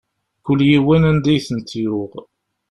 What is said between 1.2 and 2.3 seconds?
i tent-yuɣ.